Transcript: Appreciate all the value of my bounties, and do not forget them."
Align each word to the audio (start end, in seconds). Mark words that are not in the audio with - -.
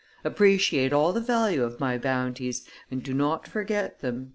Appreciate 0.23 0.91
all 0.93 1.13
the 1.13 1.21
value 1.21 1.61
of 1.63 1.79
my 1.79 1.95
bounties, 1.95 2.65
and 2.89 3.03
do 3.03 3.13
not 3.13 3.47
forget 3.47 3.99
them." 3.99 4.29